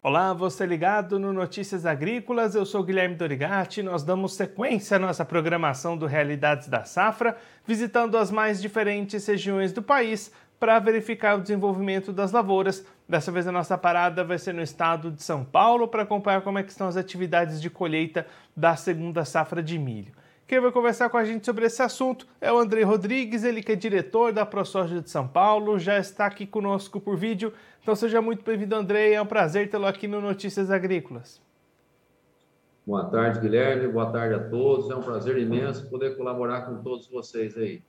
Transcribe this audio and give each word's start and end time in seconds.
Olá, 0.00 0.32
você 0.32 0.64
ligado 0.64 1.18
no 1.18 1.32
Notícias 1.32 1.84
Agrícolas, 1.84 2.54
eu 2.54 2.64
sou 2.64 2.84
Guilherme 2.84 3.16
Dorigati. 3.16 3.82
Nós 3.82 4.04
damos 4.04 4.34
sequência 4.34 4.96
à 4.96 5.00
nossa 5.00 5.24
programação 5.24 5.96
do 5.96 6.06
Realidades 6.06 6.68
da 6.68 6.84
Safra, 6.84 7.36
visitando 7.66 8.16
as 8.16 8.30
mais 8.30 8.62
diferentes 8.62 9.26
regiões 9.26 9.72
do 9.72 9.82
país 9.82 10.30
para 10.60 10.78
verificar 10.78 11.36
o 11.36 11.42
desenvolvimento 11.42 12.12
das 12.12 12.30
lavouras. 12.30 12.86
Dessa 13.08 13.32
vez 13.32 13.48
a 13.48 13.52
nossa 13.52 13.76
parada 13.76 14.22
vai 14.22 14.38
ser 14.38 14.54
no 14.54 14.62
estado 14.62 15.10
de 15.10 15.20
São 15.20 15.44
Paulo 15.44 15.88
para 15.88 16.04
acompanhar 16.04 16.42
como 16.42 16.60
é 16.60 16.62
estão 16.62 16.86
as 16.86 16.96
atividades 16.96 17.60
de 17.60 17.68
colheita 17.68 18.24
da 18.56 18.76
segunda 18.76 19.24
safra 19.24 19.60
de 19.60 19.76
milho. 19.80 20.12
Quem 20.48 20.60
vai 20.60 20.72
conversar 20.72 21.10
com 21.10 21.18
a 21.18 21.24
gente 21.26 21.44
sobre 21.44 21.66
esse 21.66 21.82
assunto 21.82 22.26
é 22.40 22.50
o 22.50 22.56
André 22.56 22.82
Rodrigues, 22.82 23.44
ele 23.44 23.62
que 23.62 23.72
é 23.72 23.76
diretor 23.76 24.32
da 24.32 24.46
ProSoja 24.46 25.02
de 25.02 25.10
São 25.10 25.28
Paulo, 25.28 25.78
já 25.78 25.98
está 25.98 26.24
aqui 26.24 26.46
conosco 26.46 26.98
por 26.98 27.18
vídeo. 27.18 27.52
Então 27.82 27.94
seja 27.94 28.22
muito 28.22 28.42
bem-vindo, 28.42 28.74
André, 28.74 29.12
é 29.12 29.20
um 29.20 29.26
prazer 29.26 29.68
tê-lo 29.68 29.84
aqui 29.84 30.08
no 30.08 30.22
Notícias 30.22 30.70
Agrícolas. 30.70 31.38
Boa 32.86 33.04
tarde, 33.04 33.40
Guilherme, 33.40 33.88
boa 33.88 34.10
tarde 34.10 34.36
a 34.36 34.48
todos, 34.48 34.90
é 34.90 34.94
um 34.94 35.02
prazer 35.02 35.36
imenso 35.36 35.86
poder 35.90 36.16
colaborar 36.16 36.62
com 36.62 36.82
todos 36.82 37.06
vocês 37.08 37.54
aí. 37.54 37.82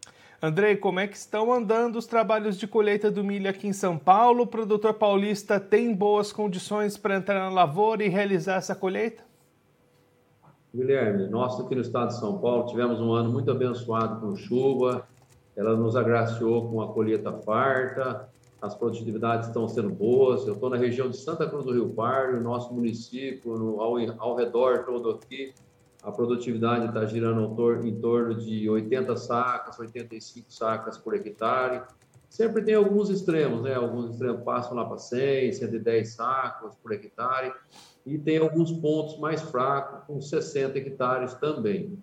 Andrei, 0.44 0.76
como 0.76 1.00
é 1.00 1.08
que 1.08 1.16
estão 1.16 1.54
andando 1.54 1.96
os 1.96 2.06
trabalhos 2.06 2.58
de 2.58 2.68
colheita 2.68 3.10
do 3.10 3.24
milho 3.24 3.50
aqui 3.50 3.70
em 3.70 3.74
São 3.74 3.98
Paulo? 3.98 4.44
O 4.44 4.48
produtor 4.48 4.96
paulista 4.96 5.62
tem 5.62 5.96
boas 5.96 6.34
condições 6.34 6.98
para 6.98 7.16
entrar 7.16 7.40
na 7.40 7.50
lavoura 7.50 8.04
e 8.04 8.10
realizar 8.10 8.56
essa 8.56 8.76
colheita? 8.76 9.29
Guilherme, 10.74 11.28
nós 11.28 11.60
aqui 11.60 11.74
no 11.74 11.82
estado 11.82 12.10
de 12.10 12.20
São 12.20 12.38
Paulo 12.38 12.68
tivemos 12.68 13.02
um 13.02 13.12
ano 13.12 13.32
muito 13.32 13.50
abençoado 13.50 14.22
com 14.22 14.36
chuva, 14.36 15.08
ela 15.56 15.76
nos 15.76 15.96
agraciou 15.96 16.70
com 16.70 16.82
a 16.82 16.94
colheita 16.94 17.34
farta, 17.34 18.30
as 18.62 18.76
produtividades 18.76 19.48
estão 19.48 19.68
sendo 19.68 19.90
boas. 19.90 20.46
Eu 20.46 20.54
estou 20.54 20.70
na 20.70 20.78
região 20.78 21.10
de 21.10 21.18
Santa 21.18 21.48
Cruz 21.48 21.66
do 21.66 21.72
Rio 21.72 21.90
Pardo, 21.90 22.40
nosso 22.42 22.74
município, 22.74 23.58
no, 23.58 23.82
ao, 23.82 23.96
ao 24.20 24.36
redor 24.36 24.86
todo 24.86 25.10
aqui, 25.12 25.54
a 26.04 26.12
produtividade 26.12 26.86
está 26.86 27.06
girando 27.06 27.44
em 27.86 28.00
torno 28.00 28.36
de 28.36 28.70
80 28.70 29.18
sacas, 29.18 29.78
85 29.78 30.52
sacas 30.52 30.98
por 30.98 31.14
hectare. 31.14 31.84
Sempre 32.30 32.62
tem 32.62 32.76
alguns 32.76 33.10
extremos, 33.10 33.64
né? 33.64 33.74
Alguns 33.74 34.12
extremos 34.12 34.44
passam 34.44 34.76
lá 34.76 34.86
para 34.86 34.98
100, 34.98 35.52
110 35.54 36.10
sacas 36.10 36.76
por 36.76 36.92
hectare 36.92 37.52
e 38.06 38.18
tem 38.18 38.38
alguns 38.38 38.72
pontos 38.72 39.18
mais 39.20 39.42
fracos, 39.42 40.06
com 40.06 40.22
60 40.22 40.78
hectares 40.78 41.34
também. 41.34 41.98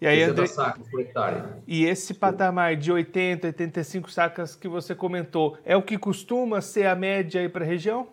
E 0.00 0.06
aí, 0.06 0.22
André, 0.22 0.46
sacas 0.46 0.88
por 0.88 1.00
hectare. 1.00 1.42
E 1.66 1.84
esse 1.84 2.14
patamar 2.14 2.76
de 2.76 2.90
80, 2.90 3.48
85 3.48 4.10
sacas 4.10 4.54
que 4.54 4.68
você 4.68 4.94
comentou, 4.94 5.58
é 5.64 5.76
o 5.76 5.82
que 5.82 5.98
costuma 5.98 6.60
ser 6.60 6.86
a 6.86 6.94
média 6.94 7.40
aí 7.40 7.48
para 7.48 7.64
a 7.64 7.68
região? 7.68 8.08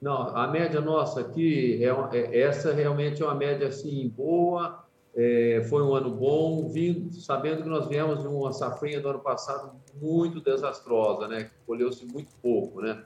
Não, 0.00 0.34
a 0.34 0.48
média 0.48 0.80
nossa 0.80 1.20
aqui, 1.20 1.84
é, 1.84 2.16
é, 2.16 2.40
essa 2.40 2.72
realmente 2.72 3.22
é 3.22 3.24
uma 3.24 3.34
média 3.34 3.68
assim 3.68 4.08
boa, 4.08 4.82
é, 5.14 5.62
foi 5.68 5.82
um 5.82 5.94
ano 5.94 6.10
bom, 6.10 6.68
vindo, 6.68 7.12
sabendo 7.14 7.62
que 7.62 7.68
nós 7.68 7.88
viemos 7.88 8.20
de 8.20 8.26
uma 8.26 8.52
safrinha 8.52 9.00
do 9.00 9.08
ano 9.08 9.20
passado 9.20 9.72
muito 10.00 10.40
desastrosa, 10.40 11.26
né? 11.26 11.50
Colheu-se 11.66 12.04
muito 12.06 12.34
pouco, 12.40 12.80
né? 12.80 13.02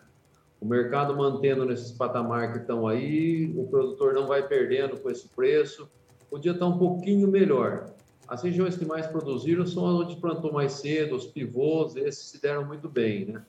o 0.64 0.66
mercado 0.66 1.14
mantendo 1.14 1.66
nesses 1.66 1.92
patamar 1.92 2.52
que 2.52 2.58
estão 2.58 2.88
aí, 2.88 3.52
o 3.54 3.66
produtor 3.66 4.14
não 4.14 4.26
vai 4.26 4.48
perdendo 4.48 4.98
com 4.98 5.10
esse 5.10 5.28
preço, 5.28 5.86
podia 6.30 6.52
estar 6.52 6.64
um 6.64 6.78
pouquinho 6.78 7.28
melhor. 7.28 7.90
As 8.26 8.42
regiões 8.42 8.74
que 8.74 8.86
mais 8.86 9.06
produziram 9.06 9.66
são 9.66 9.86
as 9.86 10.06
onde 10.06 10.16
plantou 10.16 10.50
mais 10.50 10.72
cedo, 10.72 11.16
os 11.16 11.26
pivôs, 11.26 11.94
esses 11.96 12.30
se 12.30 12.40
deram 12.40 12.64
muito 12.64 12.88
bem, 12.88 13.26
né? 13.26 13.44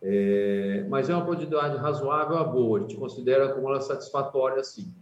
É, 0.00 0.86
mas 0.88 1.10
é 1.10 1.14
uma 1.14 1.24
produtividade 1.24 1.76
razoável 1.76 2.38
a 2.38 2.44
boa, 2.44 2.78
a 2.78 2.82
gente 2.82 2.96
considera 2.96 3.52
como 3.52 3.68
ela 3.68 3.80
satisfatória, 3.80 4.62
sim. 4.62 4.94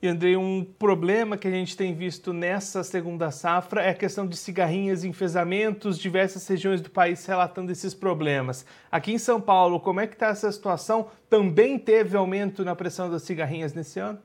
E 0.00 0.06
Andrei, 0.06 0.36
um 0.36 0.64
problema 0.64 1.36
que 1.36 1.48
a 1.48 1.50
gente 1.50 1.76
tem 1.76 1.92
visto 1.92 2.32
nessa 2.32 2.84
segunda 2.84 3.32
safra 3.32 3.82
é 3.82 3.90
a 3.90 3.94
questão 3.94 4.28
de 4.28 4.36
cigarrinhas, 4.36 5.02
enfesamentos, 5.02 5.98
diversas 5.98 6.46
regiões 6.46 6.80
do 6.80 6.88
país 6.88 7.26
relatando 7.26 7.72
esses 7.72 7.94
problemas. 7.94 8.64
Aqui 8.92 9.10
em 9.10 9.18
São 9.18 9.40
Paulo, 9.40 9.80
como 9.80 9.98
é 9.98 10.06
que 10.06 10.14
está 10.14 10.28
essa 10.28 10.52
situação? 10.52 11.08
Também 11.28 11.76
teve 11.80 12.16
aumento 12.16 12.64
na 12.64 12.76
pressão 12.76 13.10
das 13.10 13.22
cigarrinhas 13.22 13.74
nesse 13.74 13.98
ano? 13.98 14.20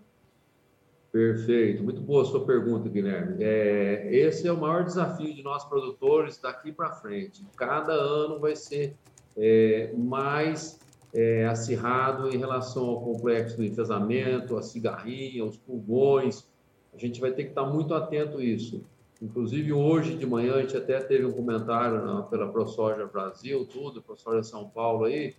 Perfeito, 1.11 1.83
muito 1.83 2.01
boa 2.01 2.21
a 2.21 2.25
sua 2.25 2.45
pergunta, 2.45 2.87
Guilherme. 2.87 3.37
É, 3.39 4.09
esse 4.11 4.47
é 4.47 4.51
o 4.51 4.57
maior 4.57 4.83
desafio 4.83 5.33
de 5.33 5.41
nós 5.41 5.65
produtores 5.65 6.37
daqui 6.37 6.71
para 6.71 6.91
frente. 6.91 7.43
Cada 7.55 7.93
ano 7.93 8.39
vai 8.39 8.55
ser 8.55 8.95
é, 9.35 9.91
mais 9.97 10.79
é, 11.13 11.45
acirrado 11.45 12.29
em 12.29 12.37
relação 12.37 12.85
ao 12.85 13.01
complexo 13.01 13.57
do 13.57 13.63
enfesamento, 13.63 14.57
a 14.57 14.61
cigarrinha, 14.61 15.45
os 15.45 15.57
pulmões. 15.57 16.47
A 16.93 16.97
gente 16.97 17.21
vai 17.21 17.31
ter 17.31 17.43
que 17.43 17.49
estar 17.49 17.65
muito 17.65 17.93
atento 17.93 18.39
a 18.39 18.43
isso. 18.43 18.83
Inclusive, 19.21 19.71
hoje 19.71 20.17
de 20.17 20.25
manhã, 20.25 20.55
a 20.55 20.61
gente 20.61 20.75
até 20.75 20.99
teve 20.99 21.25
um 21.25 21.31
comentário 21.31 22.03
na, 22.03 22.23
pela 22.23 22.51
ProSoja 22.51 23.05
Brasil, 23.05 23.65
tudo, 23.65 24.01
ProSoja 24.01 24.43
São 24.43 24.67
Paulo 24.67 25.05
aí, 25.05 25.35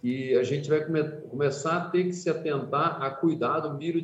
que 0.00 0.34
a 0.34 0.42
gente 0.42 0.68
vai 0.68 0.84
come, 0.84 1.02
começar 1.30 1.76
a 1.76 1.90
ter 1.90 2.04
que 2.04 2.12
se 2.12 2.30
atentar 2.30 3.02
a 3.02 3.10
cuidar 3.10 3.60
do 3.60 3.74
milho. 3.74 4.00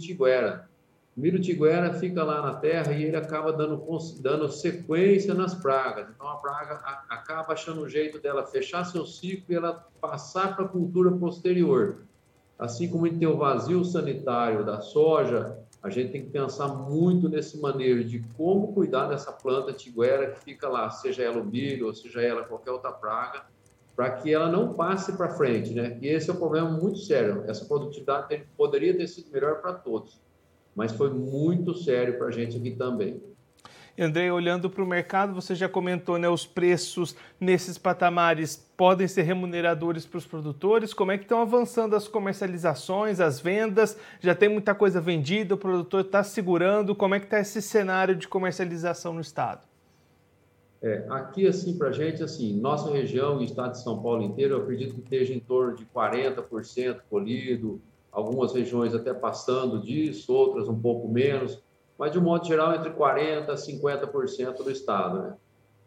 O 1.17 1.21
milho 1.21 1.41
tiguera 1.41 1.95
fica 1.95 2.23
lá 2.23 2.43
na 2.43 2.57
terra 2.57 2.93
e 2.93 3.05
ele 3.05 3.17
acaba 3.17 3.51
dando, 3.51 3.83
dando 4.21 4.51
sequência 4.51 5.33
nas 5.33 5.55
pragas. 5.55 6.11
Então, 6.15 6.29
a 6.29 6.37
praga 6.37 6.75
a, 6.85 7.07
acaba 7.09 7.55
achando 7.55 7.81
um 7.81 7.89
jeito 7.89 8.21
dela 8.21 8.45
fechar 8.45 8.85
seu 8.85 9.07
ciclo 9.07 9.47
e 9.49 9.55
ela 9.55 9.89
passar 9.99 10.55
para 10.55 10.67
a 10.67 10.69
cultura 10.69 11.11
posterior. 11.11 12.03
Assim 12.59 12.91
como 12.91 13.09
tem 13.09 13.27
o 13.27 13.39
vazio 13.39 13.83
sanitário 13.83 14.63
da 14.63 14.83
soja, 14.83 15.57
a 15.83 15.89
gente 15.89 16.13
tem 16.13 16.23
que 16.23 16.31
pensar 16.31 16.69
muito 16.69 17.31
nesse 17.31 17.59
manejo 17.59 18.05
de 18.05 18.23
como 18.37 18.75
cuidar 18.75 19.07
dessa 19.07 19.33
planta 19.33 19.73
tiguera 19.73 20.33
que 20.33 20.41
fica 20.45 20.69
lá, 20.69 20.91
seja 20.91 21.23
ela 21.23 21.41
o 21.41 21.45
milho 21.47 21.87
ou 21.87 21.95
seja 21.95 22.21
ela 22.21 22.45
qualquer 22.45 22.73
outra 22.73 22.93
praga, 22.93 23.47
para 23.95 24.11
que 24.11 24.35
ela 24.35 24.51
não 24.51 24.75
passe 24.75 25.17
para 25.17 25.31
frente, 25.31 25.73
né? 25.73 25.97
E 26.03 26.09
esse 26.09 26.29
é 26.29 26.35
um 26.35 26.37
problema 26.37 26.71
muito 26.71 26.99
sério. 26.99 27.45
Essa 27.47 27.65
produtividade 27.65 28.47
poderia 28.55 28.95
ter 28.95 29.07
sido 29.07 29.31
melhor 29.31 29.63
para 29.63 29.73
todos 29.73 30.26
mas 30.77 30.93
foi 30.93 31.11
muito 31.11 31.75
sério 31.75 32.19
para 32.19 32.27
a 32.27 32.31
gente 32.31 32.59
aqui 32.59 32.71
também. 32.71 33.21
André, 33.99 34.31
olhando 34.31 34.69
para 34.69 34.85
o 34.85 34.87
mercado, 34.87 35.35
você 35.35 35.55
já 35.55 35.71
comentou, 35.71 36.19
né, 36.19 36.29
os 36.29 36.47
preços 36.47 37.17
nesses 37.41 37.79
patamares 37.79 38.57
podem 38.77 39.09
ser 39.09 39.23
remuneradores 39.23 40.05
para 40.05 40.19
os 40.19 40.27
produtores. 40.27 40.93
Como 40.93 41.13
é 41.13 41.17
que 41.17 41.25
estão 41.25 41.41
avançando 41.41 41.97
as 41.97 42.07
comercializações, 42.07 43.21
as 43.21 43.41
vendas? 43.41 43.99
Já 44.21 44.35
tem 44.35 44.51
muita 44.51 44.75
coisa 44.75 45.01
vendida, 45.01 45.55
o 45.55 45.59
produtor 45.59 46.03
está 46.03 46.23
segurando. 46.23 46.95
Como 46.95 47.15
é 47.15 47.19
que 47.19 47.25
está 47.25 47.41
esse 47.41 47.63
cenário 47.63 48.15
de 48.15 48.29
comercialização 48.29 49.15
no 49.15 49.23
estado? 49.23 49.67
É, 50.83 51.07
aqui, 51.09 51.47
assim, 51.47 51.79
para 51.79 51.89
a 51.89 51.93
gente, 51.93 52.23
assim, 52.23 52.53
nossa 52.61 52.91
região, 52.93 53.39
o 53.39 53.43
estado 53.43 53.73
de 53.73 53.83
São 53.83 54.03
Paulo 54.03 54.23
inteiro, 54.23 54.57
eu 54.57 54.63
acredito 54.63 54.95
que 54.95 55.01
esteja 55.01 55.33
em 55.33 55.41
torno 55.41 55.75
de 55.75 55.87
40% 55.87 57.01
colhido, 57.09 57.81
algumas 58.17 58.55
regiões 58.55 58.95
até 58.95 59.13
passando 59.13 59.79
disso, 59.79 60.33
outras 60.33 60.71
um 60.71 60.81
pouco 60.81 61.07
menos, 61.07 61.63
mas 61.99 62.13
de 62.13 62.19
um 62.19 62.23
modo 62.23 62.47
geral 62.47 62.75
entre 62.75 62.89
40% 62.91 63.51
a 63.51 63.55
50% 63.55 64.65
do 64.65 64.71
estado. 64.71 65.19
Né? 65.19 65.35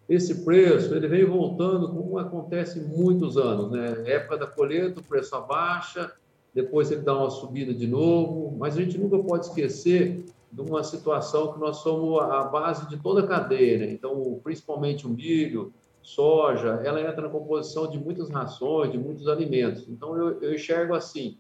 Esse 0.08 0.46
preço 0.46 0.94
ele 0.94 1.08
vem 1.08 1.26
voltando 1.26 1.90
como 1.90 2.20
acontece 2.20 2.80
muitos 2.80 3.36
anos, 3.36 3.72
né? 3.72 4.04
Época 4.06 4.38
da 4.38 4.46
colheita, 4.46 5.00
o 5.00 5.04
preço 5.04 5.36
abaixa, 5.36 6.12
depois 6.54 6.92
ele 6.92 7.02
dá 7.02 7.18
uma 7.18 7.32
subida 7.32 7.74
de 7.74 7.88
novo, 7.88 8.56
mas 8.60 8.78
a 8.78 8.82
gente 8.82 8.98
nunca 9.00 9.18
pode 9.18 9.48
esquecer 9.48 10.24
de 10.52 10.62
uma 10.62 10.84
situação 10.84 11.54
que 11.54 11.60
nós 11.60 11.78
somos 11.78 12.22
a 12.22 12.44
base 12.44 12.88
de 12.90 12.98
toda 12.98 13.22
a 13.22 13.28
cadeia, 13.28 13.80
né? 13.80 13.92
Então, 13.92 14.40
principalmente 14.44 15.08
o 15.08 15.10
milho, 15.10 15.74
soja, 16.04 16.80
ela 16.84 17.02
entra 17.02 17.24
na 17.24 17.30
composição 17.30 17.90
de 17.90 17.98
muitas 17.98 18.30
rações, 18.30 18.92
de 18.92 19.00
muitos 19.00 19.28
alimentos. 19.28 19.88
Então, 19.90 20.16
eu, 20.16 20.42
eu 20.42 20.54
enxergo 20.54 20.94
assim, 20.94 21.38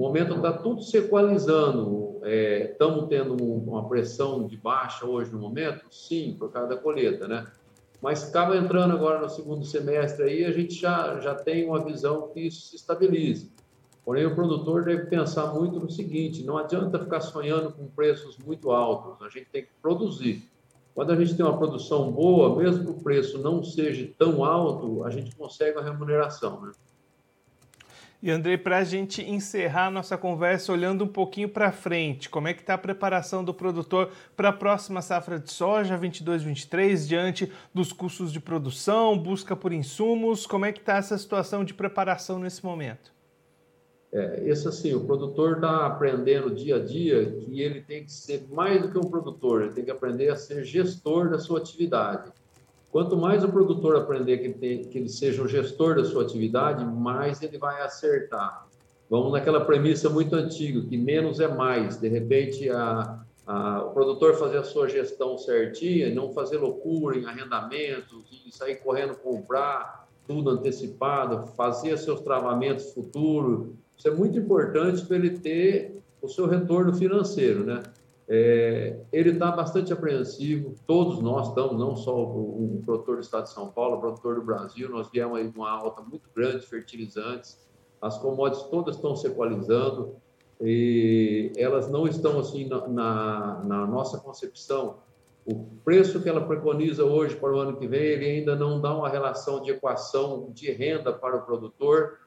momento 0.00 0.34
está 0.34 0.52
tudo 0.52 0.82
se 0.82 0.96
equalizando. 0.96 2.20
Estamos 2.24 3.04
é, 3.04 3.06
tendo 3.06 3.34
uma 3.34 3.88
pressão 3.88 4.46
de 4.46 4.56
baixa 4.56 5.06
hoje 5.06 5.30
no 5.30 5.38
momento? 5.38 5.84
Sim, 5.90 6.36
por 6.38 6.50
causa 6.50 6.70
da 6.70 6.76
colheita, 6.76 7.28
né? 7.28 7.46
Mas 8.00 8.28
acaba 8.28 8.56
entrando 8.56 8.94
agora 8.94 9.20
no 9.20 9.28
segundo 9.28 9.64
semestre 9.64 10.24
aí, 10.24 10.44
a 10.44 10.52
gente 10.52 10.74
já, 10.74 11.20
já 11.20 11.34
tem 11.34 11.66
uma 11.66 11.84
visão 11.84 12.28
que 12.28 12.40
isso 12.40 12.68
se 12.68 12.76
estabilize. 12.76 13.52
Porém, 14.02 14.24
o 14.24 14.34
produtor 14.34 14.84
deve 14.84 15.04
pensar 15.06 15.52
muito 15.52 15.78
no 15.78 15.90
seguinte: 15.90 16.42
não 16.42 16.56
adianta 16.56 16.98
ficar 16.98 17.20
sonhando 17.20 17.70
com 17.70 17.86
preços 17.86 18.38
muito 18.38 18.70
altos, 18.70 19.20
a 19.24 19.28
gente 19.28 19.50
tem 19.50 19.62
que 19.64 19.70
produzir. 19.82 20.48
Quando 20.94 21.12
a 21.12 21.16
gente 21.16 21.36
tem 21.36 21.44
uma 21.44 21.56
produção 21.56 22.10
boa, 22.10 22.56
mesmo 22.56 22.84
que 22.84 22.90
o 22.90 23.02
preço 23.02 23.38
não 23.38 23.62
seja 23.62 24.10
tão 24.18 24.44
alto, 24.44 25.04
a 25.04 25.10
gente 25.10 25.36
consegue 25.36 25.78
a 25.78 25.82
remuneração. 25.82 26.60
Né? 26.62 26.72
E 28.22 28.30
Andrei, 28.30 28.58
para 28.58 28.76
a 28.76 28.84
gente 28.84 29.22
encerrar 29.22 29.90
nossa 29.90 30.18
conversa 30.18 30.70
olhando 30.72 31.04
um 31.04 31.08
pouquinho 31.08 31.48
para 31.48 31.72
frente, 31.72 32.28
como 32.28 32.48
é 32.48 32.52
que 32.52 32.60
está 32.60 32.74
a 32.74 32.78
preparação 32.78 33.42
do 33.42 33.54
produtor 33.54 34.10
para 34.36 34.50
a 34.50 34.52
próxima 34.52 35.00
safra 35.00 35.38
de 35.38 35.50
soja 35.50 35.96
22/23 35.96 37.08
diante 37.08 37.50
dos 37.72 37.94
custos 37.94 38.30
de 38.30 38.38
produção, 38.38 39.16
busca 39.16 39.56
por 39.56 39.72
insumos, 39.72 40.46
como 40.46 40.66
é 40.66 40.72
que 40.72 40.80
está 40.80 40.98
essa 40.98 41.16
situação 41.16 41.64
de 41.64 41.72
preparação 41.72 42.38
nesse 42.38 42.62
momento? 42.62 43.10
É, 44.12 44.42
esse 44.44 44.68
assim, 44.68 44.92
o 44.92 45.06
produtor 45.06 45.54
está 45.54 45.86
aprendendo 45.86 46.54
dia 46.54 46.76
a 46.76 46.84
dia 46.84 47.24
que 47.24 47.62
ele 47.62 47.80
tem 47.80 48.04
que 48.04 48.12
ser 48.12 48.44
mais 48.50 48.82
do 48.82 48.90
que 48.90 48.98
um 48.98 49.08
produtor, 49.08 49.62
ele 49.62 49.72
tem 49.72 49.84
que 49.84 49.90
aprender 49.90 50.28
a 50.28 50.36
ser 50.36 50.62
gestor 50.64 51.30
da 51.30 51.38
sua 51.38 51.58
atividade. 51.58 52.32
Quanto 52.92 53.16
mais 53.16 53.44
o 53.44 53.48
produtor 53.48 53.96
aprender 53.96 54.38
que 54.38 54.48
tem, 54.50 54.84
que 54.84 54.98
ele 54.98 55.08
seja 55.08 55.42
o 55.42 55.48
gestor 55.48 55.94
da 55.94 56.04
sua 56.04 56.22
atividade, 56.22 56.84
mais 56.84 57.40
ele 57.40 57.56
vai 57.56 57.80
acertar. 57.82 58.66
Vamos 59.08 59.32
naquela 59.32 59.64
premissa 59.64 60.08
muito 60.08 60.34
antiga, 60.34 60.80
que 60.82 60.96
menos 60.96 61.38
é 61.40 61.48
mais. 61.48 61.96
De 61.96 62.08
repente, 62.08 62.68
a, 62.68 63.20
a, 63.46 63.84
o 63.84 63.90
produtor 63.92 64.34
fazer 64.34 64.58
a 64.58 64.64
sua 64.64 64.88
gestão 64.88 65.38
certinha 65.38 66.12
não 66.12 66.32
fazer 66.32 66.58
loucura 66.58 67.16
em 67.16 67.26
arrendamentos, 67.26 68.24
e 68.46 68.52
sair 68.52 68.76
correndo 68.76 69.14
comprar 69.14 70.08
tudo 70.26 70.50
antecipado, 70.50 71.46
fazer 71.56 71.96
seus 71.96 72.20
travamentos 72.20 72.92
futuros. 72.92 73.68
Isso 73.96 74.08
é 74.08 74.10
muito 74.10 74.38
importante 74.38 75.04
para 75.04 75.16
ele 75.16 75.38
ter 75.38 76.02
o 76.22 76.28
seu 76.28 76.46
retorno 76.46 76.94
financeiro, 76.94 77.64
né? 77.64 77.82
É, 78.32 78.96
ele 79.12 79.30
está 79.30 79.50
bastante 79.50 79.92
apreensivo, 79.92 80.76
todos 80.86 81.20
nós 81.20 81.48
estamos, 81.48 81.76
não 81.76 81.96
só 81.96 82.16
o, 82.16 82.76
o, 82.76 82.82
produtor 82.84 83.16
do 83.16 83.22
estado 83.22 83.42
de 83.42 83.50
São 83.50 83.72
Paulo, 83.72 83.96
o 83.96 84.00
produtor 84.00 84.36
do 84.36 84.42
Brasil, 84.42 84.88
nós 84.88 85.10
viemos 85.10 85.36
aí 85.36 85.52
uma 85.52 85.68
alta 85.68 86.00
muito 86.00 86.30
grande 86.32 86.60
de 86.60 86.66
fertilizantes, 86.68 87.58
as 88.00 88.18
commodities 88.18 88.68
todas 88.68 88.94
estão 88.94 89.16
se 89.16 89.26
equalizando 89.26 90.14
e 90.60 91.50
elas 91.56 91.90
não 91.90 92.06
estão 92.06 92.38
assim 92.38 92.68
na, 92.68 92.86
na, 92.86 93.64
na 93.64 93.86
nossa 93.88 94.18
concepção. 94.18 94.98
O 95.44 95.64
preço 95.84 96.22
que 96.22 96.28
ela 96.28 96.46
preconiza 96.46 97.04
hoje 97.04 97.34
para 97.34 97.52
o 97.52 97.58
ano 97.58 97.78
que 97.78 97.88
vem, 97.88 98.00
ele 98.00 98.26
ainda 98.26 98.54
não 98.54 98.80
dá 98.80 98.94
uma 98.94 99.08
relação 99.08 99.60
de 99.60 99.72
equação 99.72 100.52
de 100.52 100.70
renda 100.70 101.12
para 101.12 101.36
o 101.36 101.42
produtor, 101.42 102.18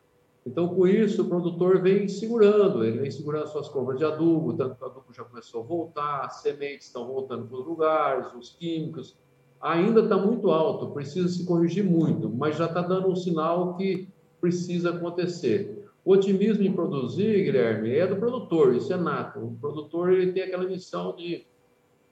então, 0.45 0.67
com 0.67 0.85
isso, 0.85 1.21
o 1.21 1.29
produtor 1.29 1.81
vem 1.81 2.07
segurando, 2.07 2.83
ele 2.83 2.99
vem 2.99 3.11
segurando 3.11 3.47
suas 3.47 3.69
compras 3.69 3.97
de 3.97 4.03
adubo, 4.03 4.53
tanto 4.53 4.75
que 4.75 4.83
o 4.83 4.87
adubo 4.87 5.13
já 5.13 5.23
começou 5.23 5.61
a 5.61 5.65
voltar, 5.65 6.25
as 6.25 6.41
sementes 6.41 6.87
estão 6.87 7.07
voltando 7.07 7.47
para 7.47 7.57
os 7.57 7.65
lugares, 7.65 8.33
os 8.33 8.49
químicos. 8.49 9.17
Ainda 9.61 10.01
está 10.01 10.17
muito 10.17 10.51
alto, 10.51 10.91
precisa 10.91 11.29
se 11.29 11.45
corrigir 11.45 11.85
muito, 11.85 12.29
mas 12.29 12.57
já 12.57 12.65
está 12.65 12.81
dando 12.81 13.07
um 13.07 13.15
sinal 13.15 13.77
que 13.77 14.09
precisa 14.41 14.89
acontecer. 14.89 15.87
O 16.03 16.11
otimismo 16.11 16.65
em 16.65 16.73
produzir, 16.73 17.45
Guilherme, 17.45 17.95
é 17.95 18.05
do 18.05 18.17
produtor, 18.17 18.75
isso 18.75 18.91
é 18.91 18.97
nato. 18.97 19.39
O 19.39 19.57
produtor 19.61 20.11
ele 20.11 20.33
tem 20.33 20.43
aquela 20.43 20.65
missão 20.65 21.15
de 21.15 21.45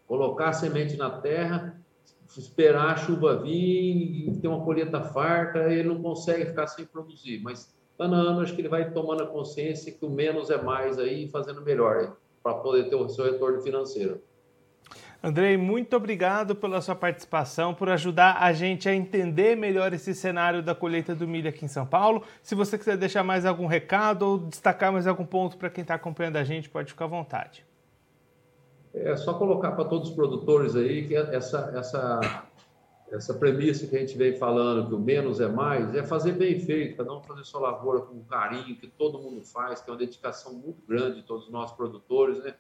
colocar 0.08 0.50
a 0.50 0.54
semente 0.54 0.96
na 0.96 1.10
terra, 1.10 1.82
esperar 2.38 2.94
a 2.94 2.96
chuva 2.96 3.36
vir 3.44 4.40
ter 4.42 4.48
uma 4.48 4.64
colheita 4.64 5.02
farta, 5.02 5.60
ele 5.74 5.90
não 5.90 6.02
consegue 6.02 6.46
ficar 6.46 6.68
sem 6.68 6.86
produzir, 6.86 7.42
mas 7.44 7.76
ano 8.02 8.16
ano, 8.16 8.42
acho 8.42 8.54
que 8.54 8.62
ele 8.62 8.70
vai 8.70 8.92
tomando 8.92 9.24
a 9.24 9.28
consciência 9.28 9.92
que 9.92 10.06
o 10.06 10.10
menos 10.10 10.50
é 10.50 10.62
mais 10.62 10.98
aí 10.98 11.26
e 11.26 11.28
fazendo 11.28 11.62
melhor 11.62 12.16
para 12.42 12.54
poder 12.56 12.90
ter 12.90 12.96
o 12.96 13.08
seu 13.08 13.26
retorno 13.26 13.62
financeiro. 13.62 14.22
Andrei, 15.24 15.56
muito 15.56 15.96
obrigado 15.96 16.56
pela 16.56 16.82
sua 16.82 16.96
participação, 16.96 17.76
por 17.76 17.90
ajudar 17.90 18.38
a 18.42 18.52
gente 18.54 18.90
a 18.90 18.96
entender 18.96 19.56
melhor 19.56 19.94
esse 19.94 20.16
cenário 20.16 20.64
da 20.64 20.74
colheita 20.74 21.14
do 21.14 21.28
milho 21.28 21.48
aqui 21.48 21.64
em 21.64 21.68
São 21.68 21.86
Paulo. 21.86 22.24
Se 22.42 22.56
você 22.56 22.76
quiser 22.76 22.98
deixar 22.98 23.24
mais 23.24 23.46
algum 23.46 23.68
recado 23.68 24.24
ou 24.24 24.38
destacar 24.40 24.92
mais 24.92 25.06
algum 25.06 25.24
ponto 25.24 25.58
para 25.58 25.70
quem 25.70 25.84
está 25.84 25.94
acompanhando 25.94 26.38
a 26.38 26.44
gente, 26.44 26.70
pode 26.72 26.92
ficar 26.92 27.06
à 27.06 27.08
vontade. 27.08 27.64
É 28.96 29.16
só 29.16 29.36
colocar 29.36 29.74
para 29.74 29.86
todos 29.86 30.10
os 30.10 30.16
produtores 30.16 30.76
aí 30.76 31.08
que 31.08 31.16
essa, 31.16 31.72
essa 31.76 32.46
essa 33.12 33.34
premissa 33.34 33.86
que 33.88 33.96
a 33.96 34.00
gente 34.00 34.18
vem 34.18 34.38
falando, 34.38 34.88
que 34.88 34.96
o 34.96 35.00
menos 35.00 35.42
é 35.42 35.48
mais, 35.48 35.94
é 35.94 36.04
fazer 36.04 36.32
bem 36.32 36.60
feito, 36.60 36.98
cada 36.98 37.14
um 37.14 37.22
fazer 37.22 37.44
sua 37.44 37.62
lavoura 37.62 38.02
com 38.02 38.24
carinho, 38.24 38.78
que 38.78 38.88
todo 38.88 39.20
mundo 39.20 39.44
faz, 39.44 39.82
que 39.82 39.90
é 39.90 39.94
uma 39.94 40.00
dedicação 40.00 40.54
muito 40.54 40.82
grande 40.88 41.18
de 41.18 41.24
todos 41.24 41.50
nós 41.50 41.72
produtores, 41.74 42.42
né? 42.42 42.56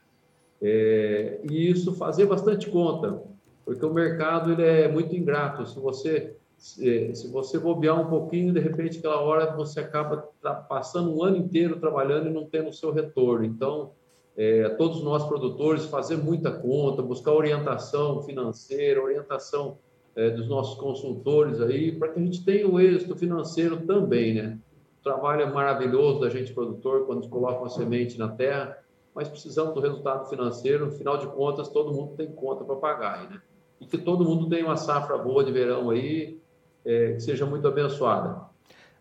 É, 0.62 1.40
e 1.50 1.70
isso 1.70 1.96
fazer 1.96 2.26
bastante 2.26 2.70
conta, 2.70 3.24
porque 3.66 3.84
o 3.86 3.94
mercado 3.94 4.52
ele 4.52 4.64
é 4.64 4.88
muito 4.88 5.16
ingrato. 5.16 5.66
Se 5.66 5.80
você 5.80 6.36
se, 6.62 7.16
se 7.16 7.28
você 7.32 7.58
bobear 7.58 8.00
um 8.00 8.08
pouquinho, 8.08 8.54
de 8.54 8.60
repente, 8.60 9.00
aquela 9.00 9.20
hora 9.20 9.52
você 9.56 9.80
acaba 9.80 10.30
passando 10.70 11.18
um 11.18 11.24
ano 11.24 11.38
inteiro 11.38 11.80
trabalhando 11.80 12.28
e 12.28 12.30
não 12.32 12.46
tendo 12.46 12.70
o 12.70 12.74
seu 12.74 12.92
retorno. 12.92 13.44
Então, 13.44 13.94
é, 14.38 14.70
todos 14.70 15.04
nós 15.04 15.26
produtores 15.26 15.86
fazer 15.86 16.18
muita 16.18 16.52
conta, 16.52 17.02
buscar 17.02 17.32
orientação 17.32 18.22
financeira, 18.22 19.02
orientação 19.02 19.80
é, 20.16 20.30
dos 20.30 20.48
nossos 20.48 20.80
consultores 20.80 21.62
aí, 21.62 21.92
para 21.92 22.10
que 22.10 22.20
a 22.20 22.24
gente 22.24 22.44
tenha 22.44 22.68
o 22.68 22.80
êxito 22.80 23.16
financeiro 23.16 23.78
também, 23.86 24.34
né? 24.34 24.58
O 25.00 25.04
trabalho 25.04 25.42
é 25.42 25.52
maravilhoso 25.52 26.20
da 26.20 26.30
gente 26.30 26.54
produtor 26.54 27.06
quando 27.06 27.28
coloca 27.28 27.60
uma 27.60 27.70
semente 27.70 28.20
na 28.20 28.28
terra, 28.28 28.78
mas 29.16 29.28
precisamos 29.28 29.74
do 29.74 29.82
resultado 29.82 30.30
financeiro, 30.30 30.86
no 30.86 30.92
final 30.92 31.18
de 31.18 31.28
contas, 31.28 31.70
todo 31.70 31.94
mundo 31.94 32.14
tem 32.16 32.28
conta 32.32 32.64
para 32.64 32.76
pagar, 32.76 33.20
aí, 33.20 33.28
né? 33.30 33.42
E 33.80 33.86
que 33.86 33.98
todo 33.98 34.24
mundo 34.24 34.48
tenha 34.48 34.66
uma 34.66 34.78
safra 34.78 35.18
boa 35.18 35.44
de 35.44 35.52
verão 35.52 35.90
aí, 35.90 36.40
é, 36.86 37.14
que 37.14 37.20
seja 37.20 37.46
muito 37.46 37.68
abençoada. 37.68 38.52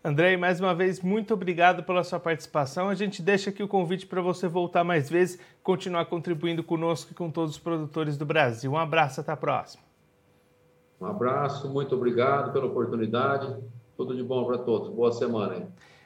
Andrei, 0.03 0.35
mais 0.35 0.59
uma 0.59 0.75
vez, 0.75 1.03
muito 1.03 1.35
obrigado 1.35 1.83
pela 1.83 2.03
sua 2.03 2.19
participação. 2.19 2.89
A 2.89 2.95
gente 2.95 3.21
deixa 3.21 3.51
aqui 3.51 3.62
o 3.62 3.69
convite 3.69 4.07
para 4.07 4.23
você 4.23 4.49
voltar 4.49 4.83
mais 4.83 5.11
vezes, 5.11 5.39
continuar 5.62 6.07
contribuindo 6.07 6.65
conosco 6.65 7.12
e 7.12 7.15
com 7.15 7.31
todos 7.31 7.57
os 7.57 7.59
produtores 7.59 8.17
do 8.17 8.25
Brasil. 8.25 8.73
Um 8.73 8.79
abraço, 8.79 9.21
até 9.21 9.31
a 9.31 9.37
próxima. 9.37 9.90
Um 11.00 11.06
abraço, 11.06 11.69
muito 11.69 11.94
obrigado 11.94 12.52
pela 12.52 12.67
oportunidade. 12.67 13.56
Tudo 13.97 14.14
de 14.14 14.23
bom 14.23 14.44
para 14.44 14.58
todos. 14.58 14.91
Boa 14.91 15.11
semana 15.11 15.55
aí. 15.55 15.64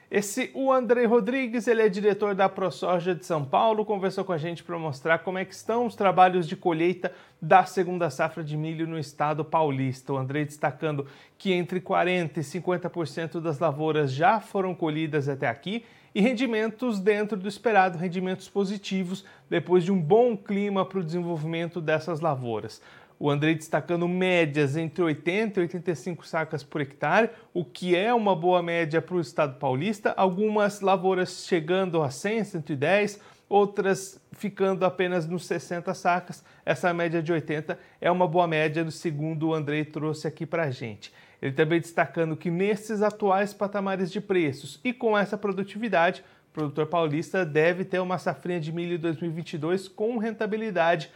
Esse 0.09 0.51
o 0.53 0.71
André 0.71 1.05
Rodrigues, 1.05 1.67
ele 1.67 1.81
é 1.81 1.89
diretor 1.89 2.33
da 2.35 2.47
ProSoja 2.47 3.13
de 3.13 3.25
São 3.25 3.43
Paulo, 3.43 3.83
conversou 3.83 4.23
com 4.23 4.31
a 4.31 4.37
gente 4.37 4.63
para 4.63 4.77
mostrar 4.77 5.19
como 5.19 5.37
é 5.37 5.43
que 5.43 5.53
estão 5.53 5.85
os 5.85 5.95
trabalhos 5.95 6.47
de 6.47 6.55
colheita 6.55 7.11
da 7.41 7.65
segunda 7.65 8.09
safra 8.09 8.43
de 8.43 8.55
milho 8.55 8.87
no 8.87 8.97
estado 8.97 9.43
paulista. 9.43 10.13
O 10.13 10.17
André 10.17 10.45
destacando 10.45 11.05
que 11.37 11.51
entre 11.51 11.81
40 11.81 12.39
e 12.39 12.43
50% 12.43 13.41
das 13.41 13.59
lavouras 13.59 14.13
já 14.13 14.39
foram 14.39 14.73
colhidas 14.73 15.27
até 15.27 15.47
aqui 15.47 15.83
e 16.13 16.21
rendimentos 16.21 17.01
dentro 17.01 17.35
do 17.35 17.49
esperado, 17.49 17.97
rendimentos 17.97 18.47
positivos 18.47 19.25
depois 19.49 19.83
de 19.83 19.91
um 19.91 19.99
bom 19.99 20.37
clima 20.37 20.85
para 20.85 20.99
o 20.99 21.03
desenvolvimento 21.03 21.81
dessas 21.81 22.21
lavouras. 22.21 22.81
O 23.17 23.29
Andrei 23.29 23.55
destacando 23.55 24.07
médias 24.07 24.75
entre 24.75 25.03
80 25.03 25.59
e 25.59 25.63
85 25.63 26.27
sacas 26.27 26.63
por 26.63 26.81
hectare, 26.81 27.29
o 27.53 27.63
que 27.63 27.95
é 27.95 28.13
uma 28.13 28.35
boa 28.35 28.61
média 28.61 29.01
para 29.01 29.15
o 29.15 29.21
estado 29.21 29.57
paulista. 29.57 30.13
Algumas 30.17 30.81
lavouras 30.81 31.45
chegando 31.47 32.01
a 32.01 32.09
100, 32.09 32.43
110, 32.43 33.19
outras 33.47 34.19
ficando 34.33 34.85
apenas 34.85 35.27
nos 35.27 35.45
60 35.45 35.93
sacas. 35.93 36.43
Essa 36.65 36.93
média 36.93 37.23
de 37.23 37.31
80 37.31 37.79
é 38.01 38.11
uma 38.11 38.27
boa 38.27 38.47
média, 38.47 38.89
segundo 38.91 39.47
o 39.47 39.53
Andrei 39.53 39.85
trouxe 39.85 40.27
aqui 40.27 40.45
para 40.45 40.63
a 40.63 40.71
gente. 40.71 41.13
Ele 41.41 41.53
também 41.53 41.79
destacando 41.79 42.35
que 42.35 42.49
nesses 42.51 43.01
atuais 43.01 43.53
patamares 43.53 44.11
de 44.11 44.19
preços 44.19 44.79
e 44.83 44.91
com 44.91 45.17
essa 45.17 45.37
produtividade, 45.37 46.23
o 46.49 46.53
produtor 46.53 46.87
paulista 46.87 47.45
deve 47.45 47.85
ter 47.85 47.99
uma 47.99 48.17
safrinha 48.17 48.59
de 48.59 48.71
milho 48.71 48.99
2022 48.99 49.87
com 49.87 50.17
rentabilidade 50.17 51.11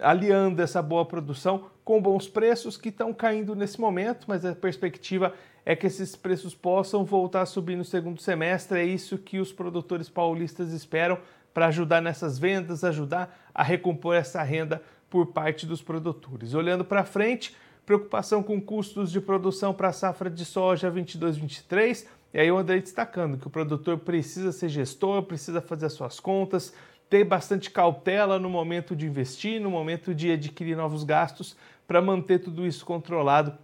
aliando 0.00 0.62
essa 0.62 0.82
boa 0.82 1.04
produção 1.04 1.66
com 1.84 2.00
bons 2.00 2.28
preços 2.28 2.76
que 2.76 2.88
estão 2.88 3.12
caindo 3.12 3.54
nesse 3.54 3.80
momento, 3.80 4.24
mas 4.26 4.44
a 4.44 4.54
perspectiva 4.54 5.34
é 5.64 5.74
que 5.74 5.86
esses 5.86 6.14
preços 6.14 6.54
possam 6.54 7.04
voltar 7.04 7.42
a 7.42 7.46
subir 7.46 7.76
no 7.76 7.84
segundo 7.84 8.20
semestre. 8.20 8.80
É 8.80 8.84
isso 8.84 9.18
que 9.18 9.38
os 9.38 9.52
produtores 9.52 10.08
paulistas 10.08 10.72
esperam 10.72 11.18
para 11.52 11.66
ajudar 11.66 12.02
nessas 12.02 12.38
vendas, 12.38 12.84
ajudar 12.84 13.50
a 13.54 13.62
recompor 13.62 14.16
essa 14.16 14.42
renda 14.42 14.82
por 15.08 15.26
parte 15.26 15.64
dos 15.64 15.80
produtores. 15.80 16.54
Olhando 16.54 16.84
para 16.84 17.04
frente, 17.04 17.54
preocupação 17.86 18.42
com 18.42 18.60
custos 18.60 19.12
de 19.12 19.20
produção 19.20 19.72
para 19.72 19.88
a 19.88 19.92
safra 19.92 20.28
de 20.28 20.44
soja 20.44 20.90
22-23. 20.90 22.06
E 22.32 22.40
aí 22.40 22.50
o 22.50 22.58
André 22.58 22.80
destacando 22.80 23.38
que 23.38 23.46
o 23.46 23.50
produtor 23.50 23.98
precisa 23.98 24.50
ser 24.50 24.68
gestor, 24.68 25.22
precisa 25.22 25.60
fazer 25.60 25.86
as 25.86 25.92
suas 25.92 26.18
contas, 26.18 26.74
ter 27.08 27.24
bastante 27.24 27.70
cautela 27.70 28.38
no 28.38 28.48
momento 28.48 28.94
de 28.96 29.06
investir, 29.06 29.60
no 29.60 29.70
momento 29.70 30.14
de 30.14 30.32
adquirir 30.32 30.76
novos 30.76 31.04
gastos, 31.04 31.56
para 31.86 32.00
manter 32.00 32.38
tudo 32.40 32.66
isso 32.66 32.84
controlado 32.84 33.56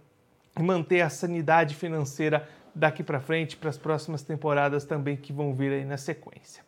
e 0.57 0.63
manter 0.63 1.01
a 1.01 1.09
sanidade 1.09 1.75
financeira 1.75 2.47
daqui 2.73 3.03
para 3.03 3.19
frente, 3.19 3.57
para 3.57 3.69
as 3.69 3.77
próximas 3.77 4.21
temporadas 4.21 4.85
também 4.85 5.17
que 5.17 5.33
vão 5.33 5.53
vir 5.53 5.71
aí 5.71 5.85
na 5.85 5.97
sequência. 5.97 6.63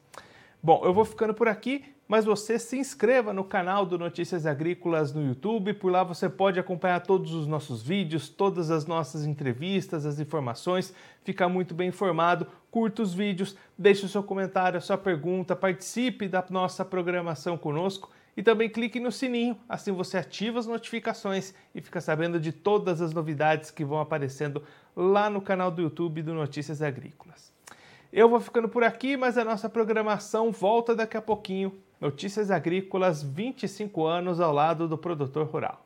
Bom, 0.61 0.81
eu 0.83 0.93
vou 0.93 1.05
ficando 1.05 1.33
por 1.33 1.47
aqui 1.47 1.93
mas 2.07 2.25
você 2.25 2.59
se 2.59 2.77
inscreva 2.77 3.33
no 3.33 3.43
canal 3.43 3.85
do 3.85 3.97
Notícias 3.97 4.45
Agrícolas 4.45 5.13
no 5.13 5.25
YouTube. 5.25 5.73
Por 5.73 5.91
lá 5.91 6.03
você 6.03 6.29
pode 6.29 6.59
acompanhar 6.59 6.99
todos 6.99 7.33
os 7.33 7.47
nossos 7.47 7.81
vídeos, 7.81 8.29
todas 8.29 8.69
as 8.69 8.85
nossas 8.85 9.25
entrevistas, 9.25 10.05
as 10.05 10.19
informações, 10.19 10.93
ficar 11.23 11.47
muito 11.47 11.73
bem 11.73 11.89
informado. 11.89 12.45
Curta 12.73 13.03
os 13.03 13.13
vídeos, 13.13 13.55
deixe 13.77 14.03
o 14.03 14.09
seu 14.09 14.23
comentário, 14.23 14.79
a 14.79 14.81
sua 14.81 14.97
pergunta, 14.97 15.55
participe 15.55 16.27
da 16.27 16.43
nossa 16.49 16.83
programação 16.83 17.55
conosco 17.55 18.09
e 18.35 18.41
também 18.41 18.67
clique 18.67 18.99
no 18.99 19.11
sininho, 19.11 19.55
assim 19.69 19.91
você 19.91 20.17
ativa 20.17 20.57
as 20.57 20.65
notificações 20.65 21.53
e 21.75 21.81
fica 21.81 22.01
sabendo 22.01 22.39
de 22.39 22.51
todas 22.51 22.99
as 22.99 23.13
novidades 23.13 23.69
que 23.69 23.85
vão 23.85 23.99
aparecendo 23.99 24.63
lá 24.95 25.29
no 25.29 25.39
canal 25.39 25.69
do 25.69 25.83
YouTube 25.83 26.23
do 26.23 26.33
Notícias 26.33 26.81
Agrícolas. 26.81 27.53
Eu 28.11 28.27
vou 28.27 28.39
ficando 28.39 28.67
por 28.67 28.83
aqui, 28.83 29.15
mas 29.15 29.37
a 29.37 29.45
nossa 29.45 29.69
programação 29.69 30.51
volta 30.51 30.95
daqui 30.95 31.15
a 31.15 31.21
pouquinho. 31.21 31.77
Notícias 32.01 32.49
Agrícolas 32.49 33.21
25 33.21 34.03
anos 34.03 34.41
ao 34.41 34.51
lado 34.51 34.87
do 34.87 34.97
produtor 34.97 35.45
rural. 35.45 35.85